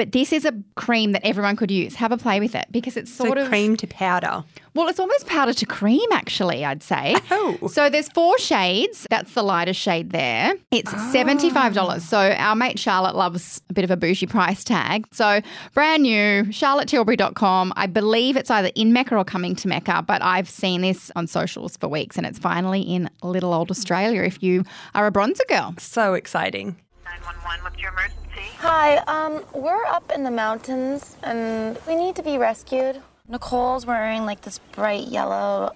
But 0.00 0.12
this 0.12 0.32
is 0.32 0.46
a 0.46 0.54
cream 0.76 1.12
that 1.12 1.22
everyone 1.26 1.56
could 1.56 1.70
use. 1.70 1.94
Have 1.96 2.10
a 2.10 2.16
play 2.16 2.40
with 2.40 2.54
it 2.54 2.64
because 2.70 2.96
it's 2.96 3.12
So 3.12 3.26
sort 3.26 3.36
of 3.36 3.48
cream 3.48 3.76
to 3.76 3.86
powder. 3.86 4.44
well, 4.74 4.88
it's 4.88 4.98
almost 4.98 5.26
powder 5.26 5.52
to 5.52 5.66
cream, 5.66 6.08
actually, 6.10 6.64
I'd 6.64 6.82
say. 6.82 7.16
Oh. 7.30 7.68
So 7.68 7.90
there's 7.90 8.08
four 8.08 8.38
shades. 8.38 9.06
That's 9.10 9.34
the 9.34 9.42
lightest 9.42 9.78
shade 9.78 10.08
there. 10.10 10.54
It's 10.70 10.90
Ah. 10.94 11.12
$75. 11.14 12.00
So 12.00 12.18
our 12.18 12.56
mate 12.56 12.78
Charlotte 12.78 13.14
loves 13.14 13.60
a 13.68 13.74
bit 13.74 13.84
of 13.84 13.90
a 13.90 13.96
bougie 13.98 14.26
price 14.26 14.64
tag. 14.64 15.06
So 15.12 15.42
brand 15.74 16.02
new, 16.04 16.44
charlottetilbury.com. 16.44 17.74
I 17.76 17.86
believe 17.86 18.38
it's 18.38 18.50
either 18.50 18.70
in 18.74 18.94
Mecca 18.94 19.16
or 19.16 19.24
coming 19.24 19.54
to 19.56 19.68
Mecca, 19.68 20.02
but 20.06 20.22
I've 20.22 20.48
seen 20.48 20.80
this 20.80 21.10
on 21.14 21.26
socials 21.26 21.76
for 21.76 21.88
weeks 21.88 22.16
and 22.16 22.26
it's 22.26 22.38
finally 22.38 22.80
in 22.80 23.10
little 23.22 23.52
old 23.52 23.70
Australia 23.70 24.22
if 24.22 24.42
you 24.42 24.64
are 24.94 25.06
a 25.06 25.12
bronzer 25.12 25.46
girl. 25.46 25.74
So 25.78 26.14
exciting. 26.14 26.76
911, 27.04 27.64
what's 27.64 27.78
your 27.78 27.90
emergency? 27.90 28.16
Hi, 28.58 28.96
um, 29.06 29.44
we're 29.52 29.84
up 29.84 30.10
in 30.14 30.24
the 30.24 30.30
mountains 30.30 31.16
and 31.22 31.78
we 31.86 31.94
need 31.94 32.16
to 32.16 32.22
be 32.22 32.38
rescued. 32.38 33.00
Nicole's 33.28 33.86
wearing 33.86 34.24
like 34.24 34.40
this 34.42 34.58
bright 34.72 35.08
yellow 35.08 35.72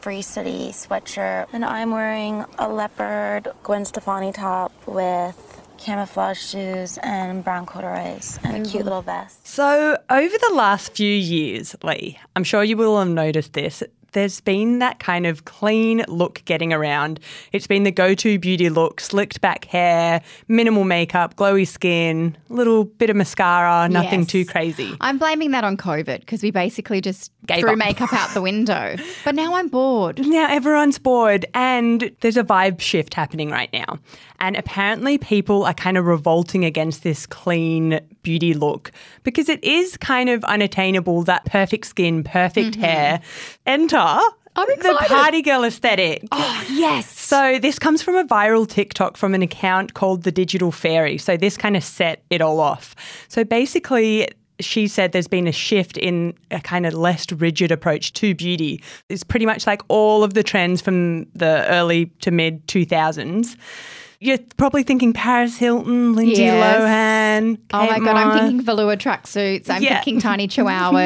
Free 0.00 0.20
City 0.22 0.68
sweatshirt, 0.68 1.46
and 1.54 1.64
I'm 1.64 1.90
wearing 1.90 2.44
a 2.58 2.68
leopard 2.68 3.48
Gwen 3.62 3.86
Stefani 3.86 4.32
top 4.32 4.70
with 4.86 5.62
camouflage 5.78 6.38
shoes 6.38 6.98
and 7.02 7.42
brown 7.42 7.64
corduroys 7.64 8.38
and 8.44 8.66
a 8.66 8.68
cute 8.68 8.84
little 8.84 9.00
vest. 9.00 9.46
So, 9.46 9.96
over 10.10 10.38
the 10.38 10.54
last 10.54 10.94
few 10.94 11.10
years, 11.10 11.74
Leigh, 11.82 12.18
I'm 12.36 12.44
sure 12.44 12.62
you 12.62 12.76
will 12.76 12.98
have 12.98 13.08
noticed 13.08 13.54
this. 13.54 13.82
There's 14.14 14.40
been 14.40 14.78
that 14.78 14.98
kind 14.98 15.26
of 15.26 15.44
clean 15.44 16.04
look 16.08 16.42
getting 16.46 16.72
around. 16.72 17.20
It's 17.52 17.66
been 17.66 17.82
the 17.82 17.90
go 17.90 18.14
to 18.14 18.38
beauty 18.38 18.70
look 18.70 19.00
slicked 19.00 19.40
back 19.40 19.66
hair, 19.66 20.22
minimal 20.48 20.84
makeup, 20.84 21.36
glowy 21.36 21.66
skin, 21.68 22.36
little 22.48 22.84
bit 22.84 23.10
of 23.10 23.16
mascara, 23.16 23.88
nothing 23.88 24.20
Yes. 24.20 24.28
too 24.30 24.44
crazy. 24.44 24.96
I'm 25.00 25.18
blaming 25.18 25.50
that 25.50 25.64
on 25.64 25.76
COVID 25.76 26.20
because 26.20 26.42
we 26.42 26.50
basically 26.50 27.00
just 27.00 27.30
Gave 27.46 27.60
threw 27.60 27.72
up. 27.72 27.78
makeup 27.78 28.12
out 28.12 28.32
the 28.32 28.40
window. 28.42 28.96
But 29.24 29.34
now 29.34 29.54
I'm 29.54 29.68
bored. 29.68 30.24
Now 30.26 30.48
everyone's 30.50 30.98
bored, 30.98 31.44
and 31.54 32.10
there's 32.20 32.36
a 32.36 32.44
vibe 32.44 32.80
shift 32.80 33.14
happening 33.14 33.50
right 33.50 33.72
now. 33.72 33.98
And 34.40 34.56
apparently, 34.56 35.18
people 35.18 35.64
are 35.64 35.74
kind 35.74 35.96
of 35.96 36.06
revolting 36.06 36.64
against 36.64 37.02
this 37.02 37.26
clean 37.26 38.00
beauty 38.22 38.54
look 38.54 38.90
because 39.22 39.48
it 39.48 39.62
is 39.64 39.96
kind 39.96 40.28
of 40.28 40.44
unattainable 40.44 41.22
that 41.24 41.44
perfect 41.46 41.86
skin, 41.86 42.24
perfect 42.24 42.74
hair. 42.74 43.20
Enter 43.66 44.18
Mm-hmm. 44.56 44.82
The 44.82 44.94
party 45.08 45.42
girl 45.42 45.64
aesthetic. 45.64 46.24
Oh, 46.30 46.66
yes. 46.70 47.10
So 47.10 47.58
this 47.58 47.78
comes 47.78 48.02
from 48.02 48.14
a 48.14 48.24
viral 48.24 48.68
TikTok 48.68 49.16
from 49.16 49.34
an 49.34 49.42
account 49.42 49.94
called 49.94 50.22
the 50.22 50.30
Digital 50.30 50.70
Fairy. 50.70 51.18
So 51.18 51.36
this 51.36 51.56
kind 51.56 51.76
of 51.76 51.82
set 51.82 52.22
it 52.30 52.40
all 52.40 52.60
off. 52.60 52.94
So 53.28 53.44
basically 53.44 54.28
she 54.60 54.86
said 54.86 55.10
there's 55.10 55.26
been 55.26 55.48
a 55.48 55.52
shift 55.52 55.96
in 55.96 56.32
a 56.52 56.60
kind 56.60 56.86
of 56.86 56.94
less 56.94 57.30
rigid 57.32 57.72
approach 57.72 58.12
to 58.12 58.34
beauty. 58.36 58.80
It's 59.08 59.24
pretty 59.24 59.46
much 59.46 59.66
like 59.66 59.82
all 59.88 60.22
of 60.22 60.34
the 60.34 60.44
trends 60.44 60.80
from 60.80 61.24
the 61.34 61.66
early 61.68 62.06
to 62.20 62.30
mid 62.30 62.64
2000s. 62.68 63.56
You're 64.24 64.38
probably 64.56 64.82
thinking 64.82 65.12
Paris 65.12 65.56
Hilton, 65.58 66.14
Lindsay 66.14 66.42
Yes. 66.42 66.80
Lohan. 66.80 67.58
Oh 67.74 67.78
my 67.86 67.94
Kate 67.98 68.04
god, 68.04 68.16
I'm 68.16 68.38
thinking 68.38 68.60
velour 68.62 68.96
tracksuits. 68.96 69.68
I'm 69.68 69.82
Yeah. 69.82 69.96
thinking 70.02 70.20
tiny 70.20 70.48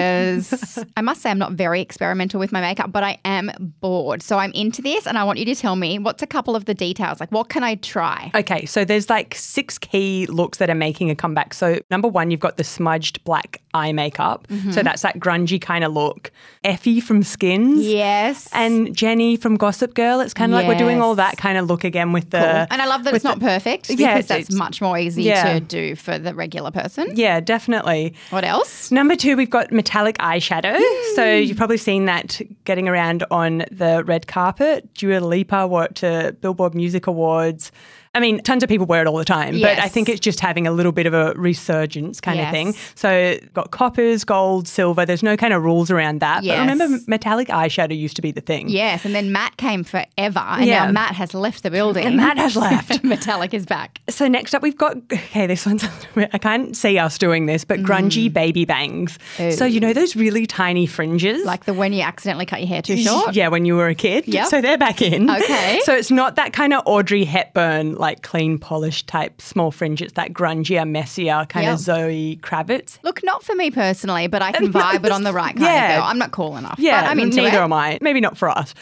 chihuahuas. 0.03 0.87
I 0.97 1.00
must 1.00 1.23
say 1.23 1.31
I'm 1.31 1.38
not 1.38 1.53
very 1.53 1.81
experimental 1.81 2.38
with 2.40 2.52
my 2.52 2.61
makeup, 2.61 2.92
but 2.92 3.02
I 3.02 3.19
am 3.25 3.50
bored. 3.81 4.23
So 4.23 4.38
I'm 4.38 4.52
into 4.52 4.83
this 4.83 5.07
and 5.07 5.19
I 5.19 5.25
want 5.25 5.38
you 5.38 5.45
to 5.47 5.54
tell 5.54 5.76
me 5.76 5.99
what's 5.99 6.23
a 6.23 6.26
couple 6.26 6.54
of 6.54 6.66
the 6.66 6.75
details? 6.75 7.21
Like 7.21 7.33
what 7.33 7.49
can 7.49 7.64
I 7.64 7.75
try? 7.76 8.31
Okay, 8.35 8.66
so 8.66 8.85
there's 8.85 9.11
like 9.11 9.35
six 9.35 9.78
key 9.78 10.26
looks 10.26 10.59
that 10.59 10.71
are 10.71 10.75
making 10.75 11.11
a 11.11 11.14
comeback. 11.16 11.54
So 11.54 11.81
number 11.90 12.09
one, 12.09 12.31
you've 12.31 12.40
got 12.40 12.57
the 12.57 12.64
smudged 12.64 13.25
black 13.25 13.61
eye 13.75 13.92
makeup. 13.92 14.47
Mm-hmm. 14.49 14.71
So 14.73 14.83
that's 14.83 15.02
that 15.02 15.19
grungy 15.19 15.61
kind 15.61 15.85
of 15.85 15.92
look. 15.92 16.31
Effie 16.64 17.00
from 17.00 17.23
Skins. 17.23 17.85
Yes. 17.85 18.49
And 18.52 18.95
Jenny 18.97 19.37
from 19.37 19.57
Gossip 19.57 19.95
Girl. 19.95 20.21
It's 20.21 20.35
kind 20.35 20.52
of 20.52 20.57
like 20.57 20.69
we're 20.69 20.78
doing 20.78 21.00
all 21.00 21.14
that 21.16 21.37
kind 21.37 21.59
of 21.59 21.66
look 21.66 21.85
again 21.85 22.12
with 22.12 22.31
the. 22.31 22.38
Cool. 22.38 22.66
And 22.71 22.83
I 22.83 22.87
love 22.87 23.04
that 23.11 23.17
it's 23.17 23.25
not 23.25 23.38
the- 23.41 23.47
perfect 23.47 23.88
because 23.88 24.00
Yeah, 24.00 24.21
that's 24.21 24.53
much 24.53 24.81
more 24.81 24.99
easy 24.99 25.25
yeah. 25.25 25.55
to 25.55 25.61
do 25.61 25.95
for 25.97 26.19
the 26.19 26.35
regular 26.35 26.71
person. 26.71 27.11
Yeah, 27.15 27.41
definitely. 27.41 28.15
What 28.31 28.45
else? 28.45 28.91
Number 28.91 29.17
two, 29.17 29.37
we've 29.37 29.50
got 29.50 29.73
metallic 29.73 30.19
eyeshadow. 30.19 30.79
So 31.15 31.35
you've 31.35 31.57
probably 31.57 31.77
seen 31.79 32.05
that 32.07 32.41
getting 32.65 32.88
around 32.88 33.25
on 33.31 33.65
the 33.71 34.05
red 34.07 34.27
carpet. 34.27 34.93
Dua 34.95 35.21
Lipa 35.21 35.67
wore 35.67 35.85
it 35.85 35.95
to 35.97 36.37
Billboard 36.41 36.75
Music 36.75 37.07
Awards. 37.07 37.73
I 38.18 38.20
mean, 38.20 38.42
tons 38.42 38.64
of 38.64 38.68
people 38.68 38.84
wear 38.84 39.00
it 39.00 39.06
all 39.06 39.16
the 39.16 39.25
time, 39.25 39.60
but 39.60 39.78
I 39.78 39.87
think 39.87 40.08
it's 40.08 40.18
just 40.18 40.40
having 40.40 40.66
a 40.66 40.72
little 40.72 40.90
bit 40.90 41.06
of 41.06 41.14
a 41.14 41.34
resurgence 41.34 42.20
kind 42.20 42.40
of 42.40 42.50
thing. 42.50 42.75
So 42.96 43.38
got 43.54 43.70
coppers, 43.70 44.25
gold, 44.25 44.66
silver. 44.66 45.06
There's 45.06 45.22
no 45.22 45.37
kind 45.37 45.54
of 45.54 45.62
rules 45.62 45.88
around 45.88 46.20
that. 46.20 46.42
Yes. 46.42 46.56
But 46.56 46.72
remember, 46.72 46.98
metallic 47.06 47.46
eyeshadow 47.46 47.96
used 47.96 48.16
to 48.16 48.22
be 48.22 48.32
the 48.32 48.40
thing. 48.40 48.70
Yes, 48.70 49.04
and 49.04 49.14
then 49.14 49.30
Matt 49.30 49.56
came 49.56 49.84
forever, 49.84 50.40
and 50.40 50.66
Yeah. 50.66 50.87
now 50.87 50.90
Matt 50.90 51.14
has 51.14 51.32
left 51.32 51.62
the 51.62 51.70
building. 51.70 52.06
And 52.06 52.16
Matt 52.16 52.38
has 52.38 52.56
left. 52.56 53.04
Metallic 53.04 53.54
is 53.54 53.66
back. 53.66 54.00
So 54.08 54.26
next 54.26 54.52
up, 54.52 54.62
we've 54.62 54.76
got 54.76 54.96
okay. 54.96 55.46
This 55.46 55.64
one's 55.64 55.84
I 56.16 56.38
can't 56.38 56.76
see 56.76 56.98
us 56.98 57.18
doing 57.18 57.46
this, 57.46 57.64
but 57.64 57.78
grungy 57.80 58.28
mm. 58.28 58.32
baby 58.32 58.64
bangs. 58.64 59.16
So 59.37 59.64
you 59.64 59.78
know 59.78 59.92
those 59.92 60.16
really 60.16 60.46
tiny 60.46 60.87
fringes, 60.87 61.44
Like 61.44 61.66
the 61.66 61.75
when 61.75 61.92
you 61.92 62.02
accidentally 62.02 62.46
cut 62.46 62.58
your 62.58 62.68
hair 62.68 62.82
too 62.82 62.96
short. 62.96 63.37
Yeah, 63.37 63.46
when 63.46 63.64
you 63.64 63.76
were 63.76 63.87
a 63.87 63.94
kid. 63.94 64.26
Yeah. 64.26 64.44
So 64.44 64.60
they're 64.60 64.76
back 64.76 65.02
in. 65.02 65.30
Okay. 65.30 65.80
So 65.88 65.94
it's 65.94 66.10
not 66.10 66.37
that 66.37 66.52
kind 66.52 66.75
of 66.75 66.82
Audrey 66.87 67.25
Hepburn, 67.25 67.94
like 67.94 68.08
clean, 68.17 68.59
polished 68.59 69.07
type 69.07 69.41
small 69.41 69.71
fringe. 69.71 70.03
It's 70.03 70.15
that 70.15 70.33
grungier, 70.33 70.88
messier 70.88 71.47
kind 71.49 71.65
Yep. 71.65 71.75
of 71.75 71.79
Zoe 71.81 72.38
Kravitz. 72.43 72.99
Look, 73.03 73.23
not 73.25 73.43
for 73.43 73.55
me 73.55 73.71
personally, 73.71 74.27
but 74.27 74.43
I 74.43 74.53
can 74.53 74.73
vibe 74.73 75.05
it 75.05 75.12
on 75.12 75.23
the 75.25 75.33
right 75.33 75.55
kind 75.55 75.61
Yeah. 75.67 75.91
of 75.95 75.99
girl. 76.00 76.05
I'm 76.09 76.19
not 76.19 76.31
cool 76.33 76.57
enough. 76.57 76.77
Yeah, 76.79 77.03
but 77.03 77.11
I'm 77.11 77.19
into 77.21 77.37
neither 77.37 77.59
it. 77.59 77.62
am 77.62 77.73
I. 77.73 77.99
Maybe 78.00 78.21
not 78.21 78.37
for 78.38 78.49
us. 78.49 78.75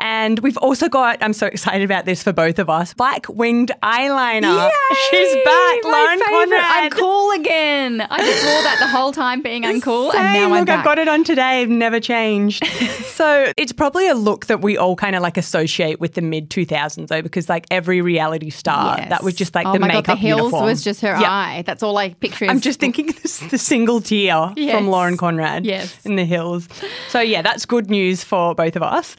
And 0.00 0.38
we've 0.40 0.56
also 0.56 0.88
got, 0.88 1.18
I'm 1.20 1.32
so 1.32 1.46
excited 1.46 1.82
about 1.82 2.04
this 2.06 2.22
for 2.22 2.32
both 2.32 2.58
of 2.58 2.70
us, 2.70 2.94
black 2.94 3.26
winged 3.28 3.70
eyeliner. 3.82 4.70
She's 5.10 5.34
back, 5.34 5.44
My 5.44 5.80
Lauren. 5.84 6.20
Conrad. 6.26 6.62
I'm 6.64 6.90
cool 6.90 7.30
again. 7.32 8.00
I 8.00 8.18
just 8.18 8.44
wore 8.44 8.62
that 8.62 8.76
the 8.80 8.88
whole 8.88 9.12
time 9.12 9.42
being 9.42 9.62
uncool, 9.64 10.14
and 10.14 10.32
now 10.32 10.46
I'm 10.46 10.60
Look, 10.60 10.66
back. 10.66 10.78
I've 10.80 10.84
got 10.84 10.98
it 10.98 11.08
on 11.08 11.22
today. 11.24 11.60
I've 11.62 11.68
never 11.68 12.00
changed. 12.00 12.64
so 13.06 13.52
it's 13.56 13.72
probably 13.72 14.08
a 14.08 14.14
look 14.14 14.46
that 14.46 14.62
we 14.62 14.76
all 14.76 14.96
kind 14.96 15.14
of 15.14 15.22
like 15.22 15.36
associate 15.36 16.00
with 16.00 16.14
the 16.14 16.22
mid 16.22 16.48
2000s, 16.50 17.08
though, 17.08 17.22
because 17.22 17.48
like 17.48 17.66
every 17.70 18.00
reality 18.00 18.50
star, 18.50 18.96
Yes. 18.98 19.10
that 19.10 19.22
was 19.22 19.34
just 19.34 19.54
like 19.54 19.66
oh 19.66 19.72
the 19.74 19.78
my 19.80 19.88
makeup 19.88 20.04
God, 20.06 20.16
the 20.16 20.20
heels 20.20 20.38
uniform. 20.40 20.64
was 20.64 20.82
just 20.82 21.00
her 21.02 21.08
Yep. 21.08 21.22
eye. 21.28 21.62
That's 21.66 21.82
all 21.82 21.96
I 21.98 22.10
picture. 22.14 22.46
I'm 22.46 22.60
just 22.60 22.80
thinking 22.80 23.06
this, 23.22 23.38
the 23.38 23.58
single 23.58 24.00
tear 24.00 24.52
Yes. 24.56 24.74
from 24.74 24.88
Lauren 24.88 25.16
Conrad 25.16 25.66
Yes. 25.66 26.04
in 26.06 26.16
the 26.16 26.24
hills. 26.24 26.68
So, 27.08 27.20
yeah, 27.20 27.42
that's 27.42 27.66
good 27.66 27.90
news 27.90 28.24
for 28.24 28.54
both 28.54 28.76
of 28.76 28.82
us. 28.82 29.16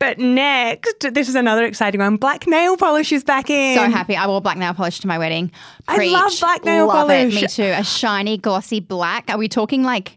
But 0.00 0.18
next, 0.18 1.12
this 1.12 1.28
is 1.28 1.34
another 1.34 1.62
exciting 1.64 2.00
one. 2.00 2.16
Black 2.16 2.46
nail 2.46 2.76
polish 2.78 3.12
is 3.12 3.22
back 3.22 3.50
in. 3.50 3.76
so 3.76 3.84
happy. 3.84 4.16
I 4.16 4.26
wore 4.26 4.40
black 4.40 4.56
nail 4.56 4.72
polish 4.72 4.98
to 5.00 5.06
my 5.06 5.18
wedding. 5.18 5.52
I 5.86 6.06
love 6.06 6.32
black 6.40 6.64
nail 6.64 6.86
love 6.86 7.06
polish. 7.06 7.36
It. 7.36 7.42
Me 7.42 7.46
too. 7.46 7.74
A 7.76 7.84
shiny, 7.84 8.38
glossy 8.38 8.80
black. 8.80 9.28
Are 9.28 9.36
we 9.36 9.46
talking 9.46 9.82
like 9.82 10.16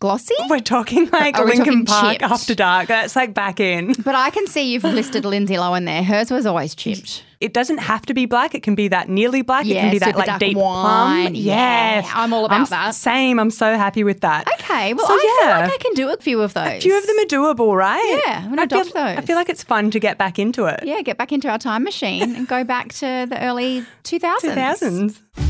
glossy? 0.00 0.34
We're 0.48 0.58
talking 0.60 1.08
like 1.10 1.38
Are 1.38 1.44
Linkin 1.44 1.64
talking 1.64 1.86
Park 1.86 2.12
chipped? 2.18 2.22
after 2.24 2.54
dark. 2.54 2.88
That's 2.88 3.14
like 3.14 3.32
back 3.34 3.60
in. 3.60 3.92
But 4.02 4.14
I 4.16 4.30
can 4.30 4.46
see 4.48 4.72
you've 4.72 4.82
listed 4.84 5.24
Lindsay 5.24 5.54
Lohan 5.54 5.84
there. 5.84 6.02
Hers 6.02 6.30
was 6.30 6.46
always 6.46 6.74
chipped. 6.74 7.24
It 7.40 7.54
doesn't 7.54 7.78
have 7.78 8.04
to 8.06 8.12
be 8.12 8.26
black. 8.26 8.54
It 8.54 8.62
can 8.62 8.74
be 8.74 8.88
that 8.88 9.08
nearly 9.08 9.40
black. 9.42 9.64
it 9.66 9.72
can 9.74 9.90
be 9.90 9.98
that 10.00 10.14
like 10.16 10.38
deep 10.40 10.56
wine. 10.58 11.22
plum. 11.28 11.34
Yeah, 11.34 12.00
Yes, 12.00 12.10
I'm 12.14 12.32
all 12.34 12.44
about 12.44 12.62
s- 12.62 12.70
that. 12.70 12.94
Same. 12.94 13.38
I'm 13.38 13.50
so 13.50 13.76
happy 13.78 14.04
with 14.04 14.20
that. 14.20 14.46
Okay, 14.60 14.92
well, 14.92 15.06
So, 15.06 15.14
I 15.14 15.38
yeah. 15.42 15.46
feel 15.56 15.60
like 15.68 15.80
I 15.80 15.82
can 15.82 15.94
do 15.94 16.10
a 16.10 16.16
few 16.18 16.42
of 16.42 16.52
those. 16.52 16.66
A 16.66 16.80
few 16.80 16.98
of 16.98 17.06
them 17.06 17.16
are 17.18 17.24
doable, 17.24 17.74
right? 17.74 18.22
Yeah, 18.26 18.42
I'm 18.44 18.58
I 18.58 18.66
feel, 18.66 18.80
adopt 18.80 18.94
those. 18.94 19.18
I 19.18 19.20
feel 19.22 19.36
like 19.36 19.48
it's 19.48 19.62
fun 19.62 19.90
to 19.92 19.98
get 20.00 20.18
back 20.18 20.38
into 20.38 20.66
it. 20.66 20.80
Yeah, 20.82 21.00
get 21.02 21.16
back 21.16 21.32
into 21.32 21.48
our 21.48 21.58
time 21.58 21.82
machine 21.84 22.34
and 22.36 22.46
go 22.46 22.62
back 22.62 22.92
to 22.94 23.26
the 23.28 23.38
early 23.42 23.86
2000s. 24.04 24.40
2000s. 24.42 25.49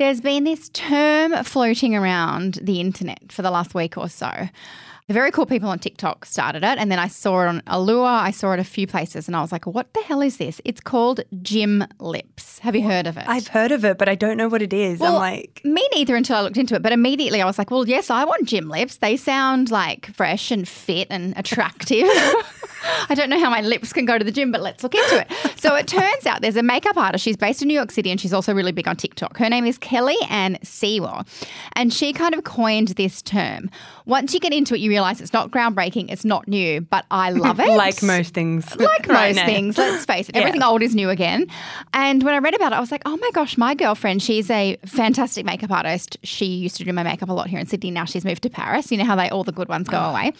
There's 0.00 0.22
been 0.22 0.44
this 0.44 0.70
term 0.70 1.44
floating 1.44 1.94
around 1.94 2.54
the 2.62 2.80
internet 2.80 3.30
for 3.30 3.42
the 3.42 3.50
last 3.50 3.74
week 3.74 3.98
or 3.98 4.08
so. 4.08 4.48
The 5.08 5.12
very 5.12 5.30
cool 5.30 5.44
people 5.44 5.68
on 5.68 5.78
TikTok 5.78 6.24
started 6.24 6.64
it, 6.64 6.78
and 6.78 6.90
then 6.90 6.98
I 6.98 7.06
saw 7.06 7.42
it 7.42 7.48
on 7.48 7.62
Allure. 7.66 8.06
I 8.06 8.30
saw 8.30 8.52
it 8.52 8.60
a 8.60 8.64
few 8.64 8.86
places, 8.86 9.26
and 9.26 9.36
I 9.36 9.42
was 9.42 9.52
like, 9.52 9.66
"What 9.66 9.92
the 9.92 10.00
hell 10.00 10.22
is 10.22 10.38
this?" 10.38 10.58
It's 10.64 10.80
called 10.80 11.20
Gym 11.42 11.84
Lips. 11.98 12.60
Have 12.60 12.74
you 12.74 12.82
heard 12.82 13.06
of 13.06 13.18
it? 13.18 13.24
I've 13.28 13.48
heard 13.48 13.72
of 13.72 13.84
it, 13.84 13.98
but 13.98 14.08
I 14.08 14.14
don't 14.14 14.38
know 14.38 14.48
what 14.48 14.62
it 14.62 14.72
is. 14.72 15.00
Well, 15.00 15.16
I'm 15.16 15.18
like, 15.18 15.60
me 15.64 15.86
neither 15.94 16.16
until 16.16 16.36
I 16.36 16.40
looked 16.40 16.56
into 16.56 16.76
it. 16.76 16.80
But 16.80 16.92
immediately 16.92 17.42
I 17.42 17.44
was 17.44 17.58
like, 17.58 17.70
well, 17.70 17.86
yes, 17.86 18.08
I 18.08 18.24
want 18.24 18.48
gym 18.48 18.70
lips. 18.70 18.96
They 18.96 19.18
sound 19.18 19.70
like 19.70 20.14
fresh 20.14 20.50
and 20.50 20.66
fit 20.66 21.08
and 21.10 21.34
attractive. 21.36 22.08
I 23.08 23.14
don't 23.14 23.30
know 23.30 23.38
how 23.38 23.50
my 23.50 23.60
lips 23.60 23.92
can 23.92 24.04
go 24.04 24.18
to 24.18 24.24
the 24.24 24.32
gym, 24.32 24.52
but 24.52 24.60
let's 24.60 24.82
look 24.82 24.94
into 24.94 25.20
it. 25.20 25.58
So 25.58 25.74
it 25.74 25.86
turns 25.88 26.26
out 26.26 26.42
there's 26.42 26.56
a 26.56 26.62
makeup 26.62 26.96
artist. 26.96 27.24
She's 27.24 27.36
based 27.36 27.62
in 27.62 27.68
New 27.68 27.74
York 27.74 27.90
City 27.90 28.10
and 28.10 28.20
she's 28.20 28.32
also 28.32 28.54
really 28.54 28.72
big 28.72 28.88
on 28.88 28.96
TikTok. 28.96 29.36
Her 29.36 29.48
name 29.48 29.66
is 29.66 29.78
Kelly 29.78 30.16
Ann 30.28 30.58
Sewell. 30.62 31.24
And 31.74 31.92
she 31.92 32.12
kind 32.12 32.34
of 32.34 32.44
coined 32.44 32.88
this 32.88 33.22
term. 33.22 33.70
Once 34.06 34.34
you 34.34 34.40
get 34.40 34.52
into 34.52 34.74
it, 34.74 34.80
you 34.80 34.90
realize 34.90 35.20
it's 35.20 35.32
not 35.32 35.50
groundbreaking, 35.50 36.10
it's 36.10 36.24
not 36.24 36.48
new, 36.48 36.80
but 36.80 37.04
I 37.10 37.30
love 37.30 37.60
it. 37.60 37.76
like 37.76 38.02
most 38.02 38.34
things. 38.34 38.74
like 38.76 39.06
right 39.08 39.28
most 39.28 39.36
now. 39.36 39.46
things, 39.46 39.78
let's 39.78 40.04
face 40.04 40.28
it, 40.28 40.34
Yeah. 40.34 40.42
everything 40.42 40.62
old 40.62 40.82
is 40.82 40.94
new 40.94 41.10
again. 41.10 41.46
And 41.94 42.22
when 42.22 42.34
I 42.34 42.38
read 42.38 42.54
about 42.54 42.72
it, 42.72 42.76
I 42.76 42.80
was 42.80 42.90
like, 42.90 43.02
oh 43.06 43.16
my 43.16 43.30
gosh, 43.32 43.56
my 43.56 43.74
girlfriend, 43.74 44.22
she's 44.22 44.50
a 44.50 44.76
fantastic 44.86 45.44
makeup 45.46 45.70
artist. 45.70 46.16
She 46.22 46.46
used 46.46 46.76
to 46.76 46.84
do 46.84 46.92
my 46.92 47.02
makeup 47.02 47.28
a 47.28 47.32
lot 47.32 47.48
here 47.48 47.58
in 47.60 47.66
Sydney. 47.66 47.90
Now 47.90 48.04
she's 48.04 48.24
moved 48.24 48.42
to 48.42 48.50
Paris. 48.50 48.90
You 48.90 48.98
know 48.98 49.04
how 49.04 49.16
they 49.16 49.28
all 49.28 49.44
the 49.44 49.52
good 49.52 49.68
ones 49.68 49.88
go 49.88 49.98
oh. 49.98 50.10
away. 50.10 50.32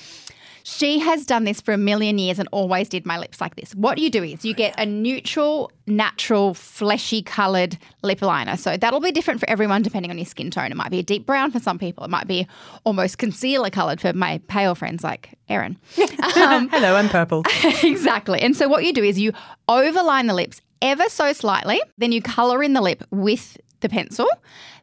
She 0.62 0.98
has 0.98 1.26
done 1.26 1.44
this 1.44 1.60
for 1.60 1.72
a 1.72 1.78
million 1.78 2.18
years 2.18 2.38
and 2.38 2.48
always 2.52 2.88
did 2.88 3.06
my 3.06 3.18
lips 3.18 3.40
like 3.40 3.56
this. 3.56 3.74
What 3.74 3.98
you 3.98 4.10
do 4.10 4.22
is 4.22 4.44
you 4.44 4.54
get 4.54 4.74
a 4.78 4.86
neutral, 4.86 5.72
natural, 5.86 6.54
fleshy 6.54 7.22
coloured 7.22 7.78
lip 8.02 8.22
liner. 8.22 8.56
So 8.56 8.76
that'll 8.76 9.00
be 9.00 9.12
different 9.12 9.40
for 9.40 9.48
everyone 9.48 9.82
depending 9.82 10.10
on 10.10 10.18
your 10.18 10.26
skin 10.26 10.50
tone. 10.50 10.70
It 10.70 10.76
might 10.76 10.90
be 10.90 11.00
a 11.00 11.02
deep 11.02 11.26
brown 11.26 11.50
for 11.50 11.60
some 11.60 11.78
people. 11.78 12.04
It 12.04 12.10
might 12.10 12.26
be 12.26 12.46
almost 12.84 13.18
concealer 13.18 13.70
coloured 13.70 14.00
for 14.00 14.12
my 14.12 14.40
pale 14.48 14.74
friends 14.74 15.04
like 15.04 15.38
Erin. 15.48 15.76
Um, 16.40 16.68
Hello, 16.68 16.96
I'm 16.96 17.08
purple. 17.08 17.44
exactly. 17.82 18.40
And 18.40 18.56
so 18.56 18.68
what 18.68 18.84
you 18.84 18.92
do 18.92 19.02
is 19.02 19.18
you 19.18 19.32
overline 19.68 20.26
the 20.26 20.34
lips 20.34 20.60
ever 20.80 21.08
so 21.08 21.32
slightly, 21.32 21.82
then 21.98 22.12
you 22.12 22.22
color 22.22 22.62
in 22.62 22.72
the 22.72 22.80
lip 22.80 23.04
with 23.10 23.58
the 23.80 23.88
pencil. 23.88 24.28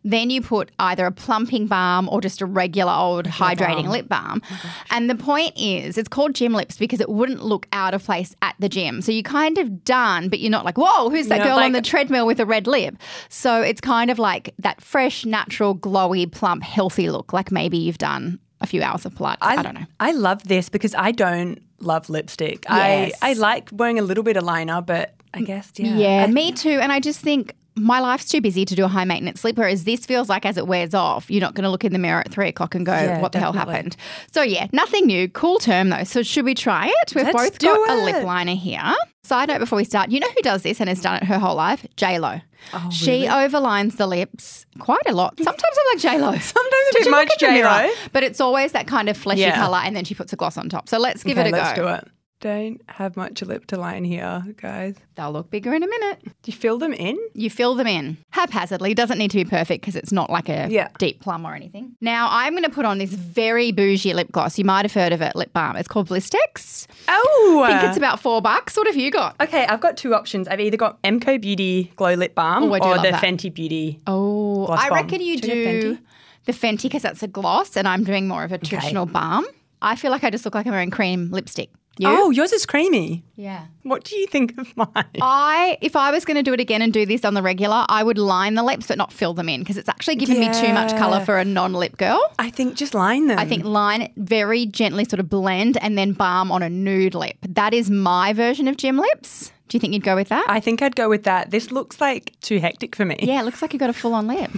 Then 0.10 0.30
you 0.30 0.42
put 0.42 0.72
either 0.80 1.06
a 1.06 1.12
plumping 1.12 1.68
balm 1.68 2.08
or 2.10 2.22
just 2.22 2.42
a 2.42 2.46
regular 2.46 2.94
old 2.94 3.26
hydrating 3.26 3.90
lip 3.90 4.08
balm. 4.08 4.42
Oh 4.50 4.74
and 4.92 5.10
the 5.10 5.16
point 5.16 5.54
is, 5.58 5.98
it's 5.98 6.08
called 6.08 6.34
gym 6.36 6.54
lips 6.54 6.78
because 6.78 7.02
it 7.02 7.10
wouldn't 7.10 7.44
look 7.44 7.68
out 7.74 7.94
of 7.94 8.04
place 8.04 8.34
at 8.42 8.56
the 8.60 8.70
gym. 8.70 9.02
So 9.02 9.12
you 9.12 9.24
kind 9.24 9.58
of 9.58 9.84
done, 9.84 10.30
but 10.30 10.40
you're 10.40 10.52
not 10.52 10.64
like, 10.66 10.78
whoa, 10.78 11.10
who's 11.10 11.28
that 11.28 11.38
You're 11.40 11.48
girl 11.48 11.58
on 11.60 11.72
the 11.74 11.82
treadmill 11.82 12.26
with 12.26 12.40
a 12.40 12.46
red 12.46 12.68
lip? 12.68 12.96
So 13.30 13.62
it's 13.62 13.82
kind 13.82 14.10
of 14.10 14.18
like 14.20 14.54
that 14.60 14.82
fresh, 14.82 15.26
natural, 15.26 15.76
glowy, 15.76 16.32
plump, 16.32 16.64
healthy 16.64 17.10
look, 17.10 17.34
like 17.34 17.52
maybe 17.52 17.78
you've 17.78 17.98
done 17.98 18.40
a 18.62 18.68
few 18.68 18.82
hours 18.82 19.06
of 19.06 19.14
Pilates. 19.14 19.38
I, 19.42 19.62
don't 19.62 19.76
know. 19.76 19.86
I 20.00 20.12
love 20.14 20.44
this 20.48 20.70
because 20.70 20.96
I 20.96 21.12
don't 21.12 21.62
love 21.80 22.10
lipstick. 22.10 22.66
Yes. 22.70 23.14
I, 23.22 23.32
I 23.32 23.34
like 23.34 23.70
wearing 23.72 24.00
a 24.00 24.02
little 24.02 24.24
bit 24.24 24.38
of 24.38 24.44
liner, 24.44 24.82
but 24.82 25.14
I 25.34 25.42
guess, 25.42 25.72
yeah. 25.76 25.96
Yeah, 25.96 26.24
I- 26.24 26.32
me 26.32 26.54
too. 26.54 26.80
And 26.82 26.92
I 26.92 27.00
just 27.00 27.20
think 27.20 27.54
my 27.78 28.00
life's 28.00 28.28
too 28.28 28.42
busy 28.42 28.66
to 28.66 28.76
do 28.76 28.84
a 28.84 28.88
high 28.88 29.06
maintenance 29.06 29.42
sleep, 29.42 29.58
whereas 29.58 29.84
this 29.86 30.06
feels 30.06 30.30
like 30.30 30.46
as 30.46 30.58
it 30.58 30.68
wears 30.68 30.94
off, 30.94 31.30
you're 31.32 31.42
not 31.42 31.54
going 31.54 31.64
to 31.64 31.70
look 31.70 31.86
in 31.86 31.94
the 31.94 32.00
mirror 32.00 32.20
at 32.22 32.32
three 32.32 32.48
o'clock 32.50 32.76
and 32.76 32.86
go, 32.86 32.92
Yeah, 32.94 33.22
what 33.22 33.32
the 33.32 33.40
hell 33.40 33.54
happened? 33.54 33.96
So, 34.32 34.42
yeah, 34.42 34.68
nothing 34.74 35.06
new. 35.06 35.28
Cool 35.30 35.60
term, 35.60 35.90
though. 35.90 36.04
So, 36.04 36.24
should 36.24 36.46
we 36.46 36.54
try 36.56 36.88
it? 36.88 37.14
We've 37.16 37.26
Let's 37.26 37.38
both 37.38 37.60
got 37.60 37.90
a 37.90 38.04
lip 38.04 38.24
liner 38.24 38.56
here. 38.56 38.82
Side 39.24 39.50
note 39.50 39.60
before 39.60 39.78
we 39.78 39.84
start, 39.84 40.10
you 40.10 40.20
know 40.20 40.30
who 40.36 40.42
does 40.42 40.64
this 40.64 40.80
and 40.80 40.88
has 40.90 41.02
done 41.02 41.18
it 41.18 41.24
her 41.26 41.38
whole 41.38 41.56
life? 41.56 41.86
J-Lo. 41.98 42.40
Oh, 42.74 42.90
she 42.92 43.26
overlines 43.26 43.98
the 43.98 44.08
lips 44.08 44.66
quite 44.80 45.02
a 45.08 45.14
lot. 45.14 45.38
Sometimes 45.38 45.62
I'm 45.80 45.86
like 45.96 46.00
J-Lo. 46.02 46.32
Sometimes 46.40 46.74
a 46.92 46.94
bit 47.00 47.12
much 47.12 47.44
in 47.44 47.50
the 47.50 47.54
mirror? 47.54 47.70
J-Lo. 47.70 47.94
But 48.14 48.24
it's 48.24 48.40
always 48.40 48.72
that 48.72 48.88
kind 48.88 49.10
of 49.10 49.18
fleshy 49.18 49.42
Yeah. 49.42 49.56
colour 49.58 49.80
and 49.84 49.96
then 49.96 50.06
she 50.06 50.16
puts 50.16 50.32
a 50.34 50.36
gloss 50.38 50.58
on 50.58 50.70
top. 50.70 50.88
So, 50.90 50.98
let's 50.98 51.24
give 51.24 51.38
Okay, 51.38 51.50
it 51.50 51.54
a 51.54 51.58
let's 51.58 51.78
go. 51.78 51.84
do 51.84 51.94
it. 51.94 52.08
Don't 52.40 52.80
have 52.88 53.18
much 53.18 53.42
lip 53.42 53.66
to 53.68 53.78
line 53.78 54.04
here, 54.04 54.44
guys. 54.58 54.94
They'll 55.16 55.32
look 55.32 55.50
bigger 55.50 55.74
in 55.74 55.82
a 55.82 55.88
minute. 55.88 56.20
Do 56.24 56.52
you 56.52 56.54
fill 56.54 56.78
them 56.78 56.94
in? 56.94 57.18
You 57.34 57.50
fill 57.50 57.74
them 57.74 57.88
in 57.88 58.18
haphazardly. 58.30 58.94
Doesn't 58.94 59.18
need 59.18 59.32
to 59.32 59.38
be 59.38 59.44
perfect 59.44 59.82
because 59.82 59.96
it's 59.96 60.12
not 60.12 60.30
like 60.30 60.48
a 60.48 60.68
Yeah. 60.70 60.90
deep 61.00 61.20
plum 61.20 61.46
or 61.46 61.56
anything. 61.56 61.96
Now 62.00 62.28
I'm 62.30 62.54
going 62.54 62.64
to 62.64 62.70
put 62.70 62.86
on 62.86 63.00
this 63.00 63.10
very 63.10 63.72
bougie 63.72 64.14
lip 64.14 64.32
gloss. 64.32 64.60
You 64.60 64.66
might 64.66 64.86
have 64.86 64.94
heard 64.94 65.14
of 65.14 65.22
it, 65.24 65.36
lip 65.36 65.52
balm. 65.52 65.78
It's 65.78 65.88
called 65.88 66.10
Blistex. 66.10 66.86
Oh, 67.08 67.64
I 67.66 67.72
think 67.80 67.90
it's 67.90 67.98
about 67.98 68.20
four 68.20 68.40
bucks. 68.40 68.78
What 68.78 68.86
have 68.86 68.96
you 68.96 69.10
got? 69.10 69.36
Okay, 69.42 69.66
I've 69.66 69.82
got 69.82 69.98
two 69.98 70.14
options. 70.14 70.48
I've 70.48 70.60
either 70.60 70.78
got 70.78 71.02
MCO 71.02 71.42
Beauty 71.42 71.92
Glow 71.96 72.14
Lip 72.14 72.36
Balm 72.36 72.66
Oh, 72.66 72.68
or 72.78 72.98
the 72.98 73.10
that. 73.12 73.24
Fenty 73.24 73.52
Beauty. 73.52 74.00
Oh, 74.06 74.68
I 74.68 74.90
reckon 74.90 75.22
you 75.22 75.38
Do 75.38 75.48
do 75.48 75.66
Fenty? 75.96 76.00
the 76.46 76.54
Fenty 76.54 76.84
because 76.84 77.02
that's 77.02 77.24
a 77.24 77.28
gloss, 77.28 77.76
and 77.76 77.88
I'm 77.88 78.04
doing 78.04 78.28
more 78.28 78.44
of 78.44 78.52
a 78.52 78.60
traditional 78.60 79.08
balm. 79.08 79.46
I 79.82 79.96
feel 79.96 80.12
like 80.12 80.24
I 80.24 80.30
just 80.30 80.46
look 80.46 80.54
like 80.54 80.68
I'm 80.68 80.72
wearing 80.72 80.92
cream 80.92 81.30
lipstick. 81.32 81.72
You? 82.00 82.08
Oh, 82.10 82.30
yours 82.30 82.52
is 82.54 82.66
creamy. 82.66 83.24
yeah. 83.36 83.66
What 83.84 84.04
do 84.04 84.16
you 84.18 84.28
think 84.28 84.58
of 84.58 84.76
mine? 84.76 85.06
I, 85.22 85.78
if 85.82 85.96
I 85.96 86.12
was 86.12 86.26
going 86.26 86.36
to 86.36 86.44
do 86.44 86.54
it 86.54 86.60
again 86.60 86.82
and 86.82 86.92
do 86.92 87.06
this 87.06 87.24
on 87.24 87.34
the 87.34 87.42
regular, 87.42 87.86
I 87.88 88.04
would 88.04 88.18
line 88.18 88.56
the 88.56 88.64
lips 88.64 88.88
but 88.88 88.98
not 88.98 89.14
fill 89.14 89.34
them 89.34 89.48
in 89.50 89.62
because 89.62 89.78
it's 89.78 89.88
actually 89.90 90.18
giving 90.18 90.40
me 90.40 90.52
too 90.54 90.74
much 90.74 90.92
colour 90.98 91.24
for 91.24 91.38
a 91.38 91.46
non-lip 91.46 91.98
girl. 91.98 92.22
I 92.38 92.50
think 92.50 92.76
just 92.76 92.94
line 92.94 93.28
them. 93.28 93.40
I 93.40 93.46
think 93.46 93.64
line 93.64 94.12
very 94.18 94.66
gently, 94.66 95.06
sort 95.06 95.20
of 95.20 95.30
blend, 95.30 95.78
and 95.78 95.98
then 95.98 96.12
balm 96.14 96.52
on 96.52 96.62
a 96.64 96.70
nude 96.70 97.16
lip. 97.16 97.38
That 97.48 97.74
is 97.74 97.90
my 97.90 98.34
version 98.34 98.68
of 98.68 98.78
gym 98.78 98.98
lips. 98.98 99.52
Do 99.70 99.76
you 99.76 99.80
think 99.82 99.94
you'd 99.94 100.04
go 100.04 100.16
with 100.16 100.30
that? 100.30 100.46
I 100.50 100.60
think 100.62 100.82
I'd 100.82 100.96
go 100.96 101.10
with 101.10 101.24
that. 101.24 101.52
This 101.52 101.72
looks 101.72 102.00
like 102.00 102.34
too 102.42 102.60
hectic 102.60 102.96
for 102.96 103.04
me. 103.06 103.18
yeah, 103.22 103.42
it 103.42 103.44
looks 103.44 103.62
like 103.62 103.74
you've 103.74 103.82
got 103.82 103.90
a 103.90 103.94
full 103.94 104.14
on 104.14 104.28
lip. 104.28 104.50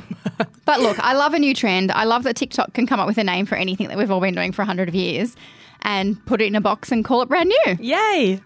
but 0.65 0.81
look, 0.81 0.99
I 0.99 1.13
love 1.13 1.33
a 1.33 1.39
new 1.39 1.55
trend. 1.55 1.91
I 1.91 2.03
love 2.03 2.23
that 2.23 2.35
TikTok 2.35 2.73
can 2.73 2.85
come 2.85 2.99
up 2.99 3.07
with 3.07 3.17
a 3.17 3.23
name 3.23 3.45
for 3.47 3.55
anything 3.55 3.87
that 3.87 3.97
we've 3.97 4.11
all 4.11 4.21
been 4.21 4.35
doing 4.35 4.51
for 4.51 4.61
a 4.61 4.65
100 4.65 4.87
of 4.89 4.93
years 4.95 5.35
and 5.81 6.23
put 6.25 6.41
it 6.41 6.45
in 6.45 6.55
a 6.55 6.61
box 6.61 6.91
and 6.91 7.03
call 7.03 7.21
it 7.21 7.29
brand 7.29 7.49
new. 7.65 7.77
Yay. 7.79 8.41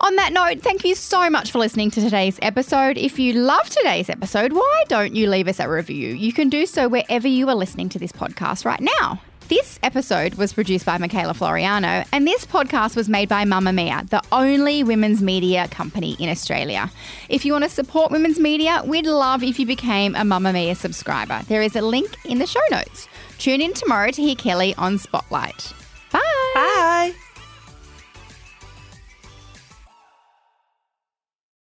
On 0.00 0.16
that 0.16 0.32
note, 0.32 0.60
thank 0.60 0.84
you 0.84 0.94
so 0.94 1.30
much 1.30 1.50
for 1.50 1.58
listening 1.58 1.90
to 1.92 2.00
today's 2.00 2.38
episode. 2.42 2.98
If 2.98 3.18
you 3.18 3.32
love 3.34 3.70
today's 3.70 4.10
episode, 4.10 4.52
why 4.52 4.84
don't 4.88 5.14
you 5.14 5.30
leave 5.30 5.48
us 5.48 5.60
a 5.60 5.68
review? 5.68 6.08
You 6.14 6.32
can 6.32 6.48
do 6.48 6.66
so 6.66 6.88
wherever 6.88 7.28
you 7.28 7.48
are 7.48 7.54
listening 7.54 7.88
to 7.90 7.98
this 7.98 8.12
podcast 8.12 8.64
right 8.64 8.80
now. 8.80 9.20
This 9.48 9.78
episode 9.82 10.34
was 10.34 10.54
produced 10.54 10.86
by 10.86 10.96
Michaela 10.96 11.34
Floriano, 11.34 12.06
and 12.12 12.26
this 12.26 12.46
podcast 12.46 12.96
was 12.96 13.10
made 13.10 13.28
by 13.28 13.44
Mamamia, 13.44 14.08
the 14.08 14.22
only 14.32 14.82
women's 14.82 15.22
media 15.22 15.68
company 15.68 16.16
in 16.18 16.30
Australia. 16.30 16.90
If 17.28 17.44
you 17.44 17.52
want 17.52 17.64
to 17.64 17.70
support 17.70 18.10
women's 18.10 18.40
media, 18.40 18.82
we'd 18.86 19.06
love 19.06 19.42
if 19.42 19.58
you 19.58 19.66
became 19.66 20.14
a 20.16 20.22
Mamamia 20.22 20.74
subscriber. 20.76 21.42
There 21.46 21.62
is 21.62 21.76
a 21.76 21.82
link 21.82 22.16
in 22.24 22.38
the 22.38 22.46
show 22.46 22.60
notes. 22.70 23.06
Tune 23.38 23.60
in 23.60 23.74
tomorrow 23.74 24.10
to 24.10 24.22
hear 24.22 24.34
Kelly 24.34 24.74
on 24.76 24.96
Spotlight. 24.96 25.74